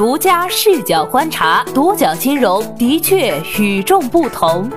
[0.00, 4.70] 独家视角观察，独角金融的确与众不同。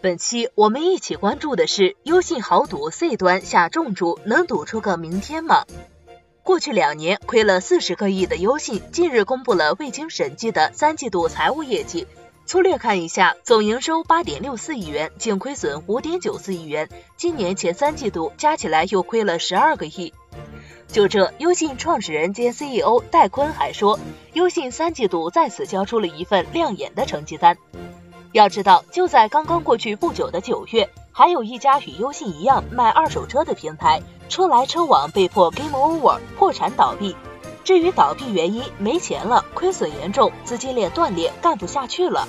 [0.00, 5.66] 本期我们一起关注的是优信豪赌 C 端下重注，能赌出个明天吗？
[6.42, 12.06] 过去两年亏了四十个亿的优信，近日公布了未经审计的三季度财务业绩。
[12.46, 20.14] 粗略看一下，总营收八点六四亿元，净亏损五点九四亿元，今年前三季度加起来又亏了十二个亿。
[20.92, 23.98] 就这，优信创始人兼 CEO 戴坤还说，
[24.34, 27.56] 优信三季度再次交出了一份亮眼的成绩单。
[28.32, 37.16] 要知道，就在刚刚过去不久的九月，还有一家与优信一样卖二手车的平台，车来车往被迫 game over 破产倒闭。
[37.64, 42.28] 至于倒闭原因，没钱了，亏损严重，资金链断裂，干不下去了。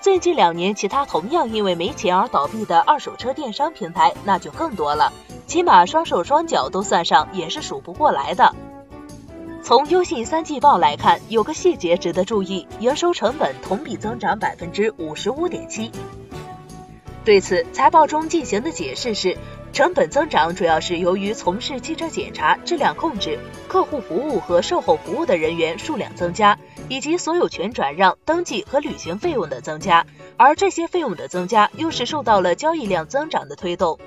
[0.00, 5.12] 最近两年，其他同样因为没钱而倒闭的二手车电商平台那就更多了，
[5.46, 8.54] 起码双手双脚都算上，也是数不过来的。
[9.62, 15.90] 从优信三季报来看，有个细节值得注意，营收成本同比增长百分之五十五点七。
[17.24, 19.36] 对此，财报中进行的解释是。
[19.72, 26.56] 成本增长主要是由于从事汽车检查、质量控制、客户服务和售后服务的人员数量增加，
[26.88, 33.98] 以及所有权转让、登记和履行费用的增加，而这些费用的增加又是受到了交易量增长的推动。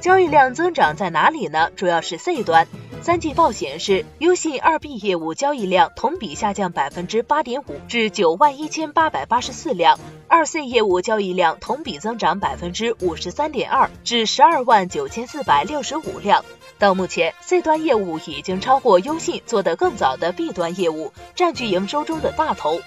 [0.00, 1.70] 交易量增长在哪里呢？
[1.74, 2.66] 主要是 C 端。
[3.02, 16.44] 三季报显示，优信二 B 业务交易量同比下降百分之八点五，至九万一千八百八十四辆；二 C 业务交易量同比增长百分之五十三点二，至十二万九千四百六十五辆。
[16.78, 22.80] 到目前，C 端业务已经超过优信做得更早的 B 端业务，占据营收中的大头。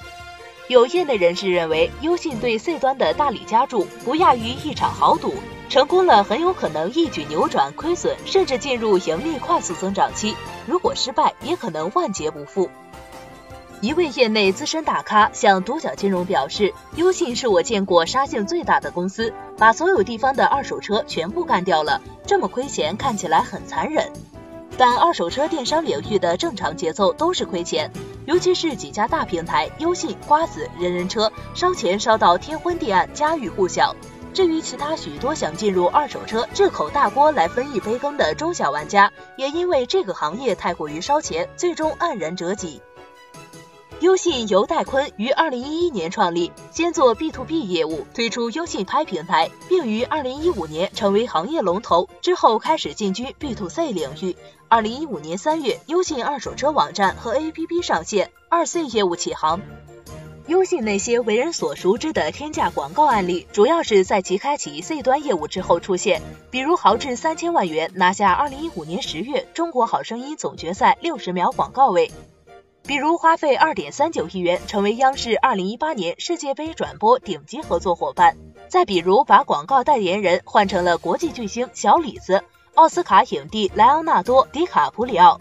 [0.67, 5.34] 有业内人士认为，优信对 C 端的大力加注，不亚于一场豪赌。
[5.72, 10.36] 成功了，很有可能一举扭转亏损，甚至进入盈利快速增长期；
[10.67, 12.69] 如果失败，也可能万劫不复。
[13.80, 24.11] 一位业内资深大咖向独角金融表示：“优信是我见过杀性最大的公司，把所有地方的二手车全部干掉了，这么亏钱看起来很残忍。
[24.77, 27.89] 但二手车电商领域的正常节奏都是亏钱，
[28.26, 33.95] 尤其是几家大平台，优信、瓜子、人人车，烧钱烧到天昏地暗，家喻户晓。”
[34.33, 42.81] 至于其他许多想进入二手车这口大锅来分一杯羹的中小玩家，也因为这个行业太过于烧钱，最终黯然折戟。
[43.99, 54.36] 优信由戴坤于二零一一年创立，先做 B to B 业务，推出优信拍平台，并于二零一五年成为行业龙头，之后开始进军 B to C 领域。
[54.70, 59.61] 二零一五年三月，优信二手车网站和 APP 上线，二 C 业务起航。
[60.47, 72.11] 优信那些为人所熟知的天价广告案例，主要是在其开启 C 端业务之后出现，比如豪掷三千万元拿下二零一五年十月中国好声音总决赛六十秒广告位，
[72.85, 78.35] 比如花费二点三九亿元成为央视二零一八年世界杯转播顶级合作伙伴，
[78.67, 85.39] 再比如把广告代言人换成了国际巨星小李子、奥斯卡影帝莱昂纳多·迪卡普里奥。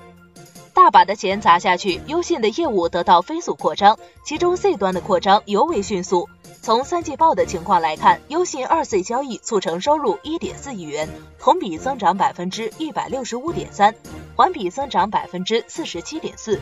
[0.73, 6.29] 大把的钱砸下去，优信的业务得到飞速扩张，其中 C 端的扩张尤为迅速。
[6.63, 13.95] 从三季报的情况来看，优信二 C 交易促成收入一点四亿元，同比增长百分之一百六十五点三，
[14.37, 16.61] 环比增长百分之四十七点四。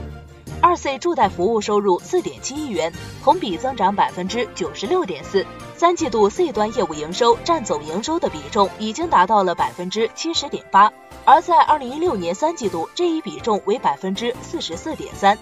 [0.61, 2.93] 二 C 助贷服务收入四点七亿元，
[3.23, 5.45] 同比增长百分之九十六点四。
[5.77, 10.93] 三季度 C 端业务营收占总营收的比重已经达到了百分之七十点八。
[11.29, 15.37] 而在二零一六年三季度，这一比重为百分之四十四点三。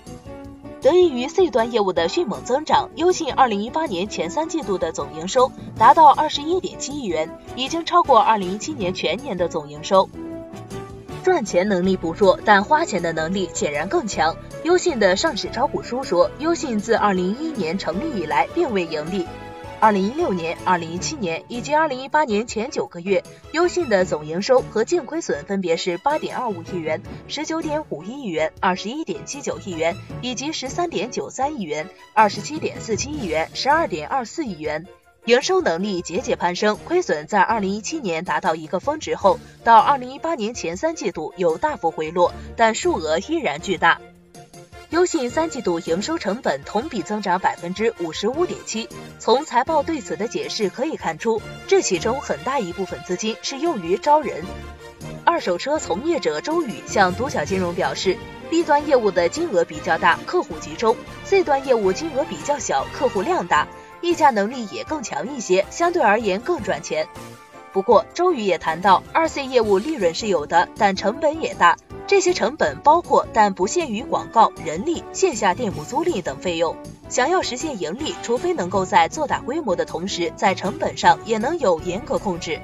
[0.82, 10.10] 得益于 C 端业务的迅猛增长，优信二零一八年前三季度的总营收达到二十一点七亿元，已经超过二零一七年全年的总营收。
[11.22, 14.34] 赚钱能力不弱，但花钱的能力显然更强。
[14.64, 19.24] 优信的上市招股书说，优信自二零一一年成立以来并未盈利。
[19.86, 34.84] 二零一六年、二零一七年以及二零一八年前九个月，优信的总营收和净亏损分别是八点二五亿元、十九点五一亿元、二十一点七九亿元以及十三点九三亿元、二十七点四七亿元、十二点二四亿元。
[35.26, 44.00] 营收能力节节攀升，亏损在二零一七年达到一个峰值后，到二零一八年前三季度有大幅回落，但数额依然巨大。
[44.90, 48.88] 优信三季度营收成本同比增长百分之五十五点七。
[49.18, 54.44] 从财报对此的解释可以看出，这其中很大一部分资金是用于招人。
[55.24, 58.16] 二手车从业者周宇向独角金融表示
[58.48, 63.66] ，B 端业务的金额比较大，客户集中；C 端业务金额比较小，客户量大，
[64.00, 67.08] 议价能力也更强一些，相对而言更赚钱。
[67.72, 71.76] 不过，周宇也谈到，二 C 业务利润是有的，但成本也大。
[72.06, 76.76] 这些成本包括但不限于广告、人力、线下店铺租赁等费用。
[77.08, 82.60] 想要实现盈利，除非能够在做大规模的同时，在成本上也能有严格控制。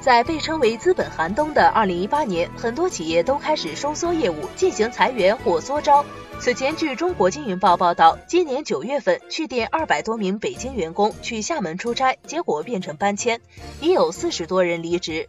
[0.00, 6.04] 在被称为“资本寒冬”的2018年，很多企业都开始收缩业务，进行裁员或缩招。
[6.38, 13.40] 此前，据中国经营报报道，今年九月份，去电二百多名北京员工去厦门出差，结果变成搬迁，
[13.80, 15.26] 已有四十多人离职。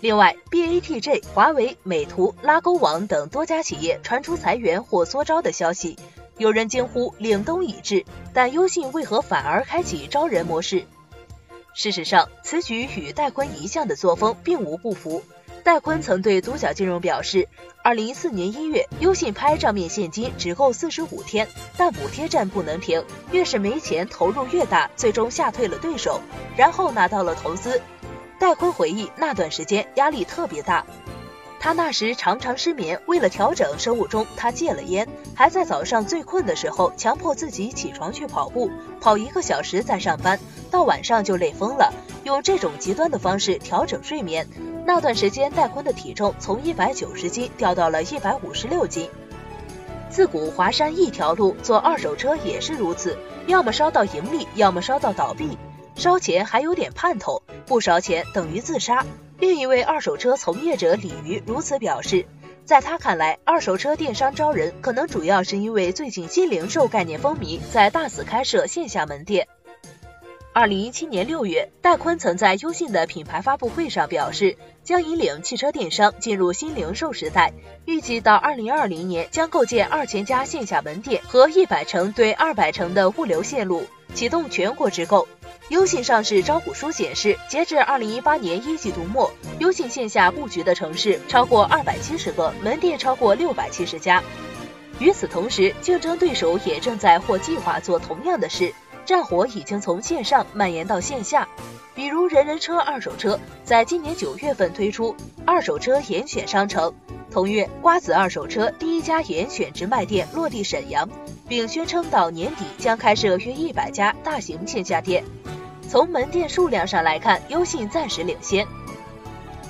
[0.00, 5.98] 另外，BATJ、华为、美图、拉勾网等多家企业传出裁员或缩招的消息，
[6.36, 10.84] 有人惊呼凛冬已至，但优信为何反而开启招人模式？
[11.74, 15.22] 事实上，此举与戴坤一向的作风并无不符。
[15.64, 17.48] 戴坤曾对独角金融表示，
[17.82, 26.20] 二零一四年一月，优信拍账面现金只够四十五天，但补贴战不能停，越是没钱，投入越大，最终吓退了对手，
[26.56, 27.82] 然后拿到了投资。
[28.38, 30.86] 戴坤回忆，那段时间压力特别大，
[31.58, 38.70] 他那时常常失眠，为了调整生物钟，他戒了烟，还在早上最困的时候强迫自己起床去跑步，
[39.00, 40.38] 跑一个小时再上班，
[40.70, 41.92] 到晚上就累疯了，
[42.22, 44.46] 用这种极端的方式调整睡眠。
[44.86, 49.10] 那段时间，戴坤的体重从一百九十斤掉到了一百五十六斤。
[50.08, 53.18] 自古华山一条路，做二手车也是如此，
[53.48, 55.58] 要么烧到盈利，要么烧到倒闭。
[55.98, 59.04] 烧钱还有点盼头，不烧钱等于自杀。
[59.40, 62.24] 另一位二手车从业者李瑜如此表示，
[62.64, 69.48] 在他看来，二手车电商招人可能主要是因为最近新零售概念风靡，在大肆开设线下门店。
[70.52, 77.52] 二零一七年六月，戴坤曾在优信的品牌发布会上表示，将引领汽车电商进入新零售时代，
[77.86, 83.84] 预计到二零二零年将构建二千家线下门店和一百城对二百城的物流线路，
[84.14, 85.26] 启动全国直购。
[85.68, 94.22] 优信上市招股书显示，截至二零一八年一季度末，优信线下布局的城市超过二百七十个，门店超过六百七十家。
[94.98, 98.72] 与此同时，竞争对手也正在或计划做同样的事。
[99.04, 101.46] 战火已经从线上蔓延到线下，
[101.94, 105.14] 比如人人车二手车在今年九月份推出
[105.44, 106.94] 二手车严选商城，
[107.30, 111.08] 同月瓜子二手车第一家严选直卖店落地沈阳，
[111.46, 115.22] 并宣称到年底将开设约一百家大型线下店。
[115.88, 118.66] 从门店数量上来看，优信暂时领先。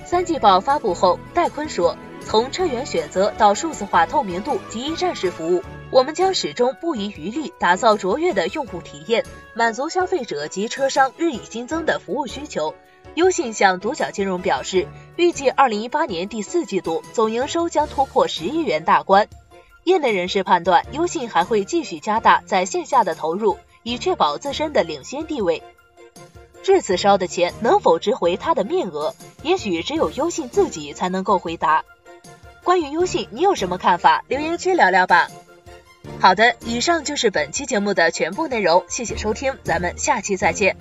[0.05, 5.63] 三季报发布后，戴坤说，从车源选择到数字化透明度及一站式服务。
[5.91, 9.25] 我们将始终不遗余力打造卓越的用户体验，
[9.55, 12.75] 满足消费者及车商日益新增的服务需求。
[13.15, 19.29] 优信向独角金融表示，预计二零一八年第四季度总营收将突破十亿元大关。
[19.85, 25.63] 业内人士判断，优信还会继续加大在线下的投入，以确保自身的领先地位。
[26.69, 31.83] 这次烧的钱能否值回他的面额，也许只有优信自己才能够回答。
[32.63, 34.23] 关于优信，你有什么看法？
[34.29, 35.31] 留言区聊聊吧。
[36.21, 40.77] 好的，以上就是本期节目的全部内容，谢谢收听，咱们下期再见。